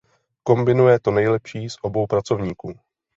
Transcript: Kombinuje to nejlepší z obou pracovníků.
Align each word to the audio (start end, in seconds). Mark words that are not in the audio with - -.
Kombinuje 0.43 0.99
to 0.99 1.11
nejlepší 1.11 1.69
z 1.69 1.75
obou 1.81 2.07
pracovníků. 2.07 2.73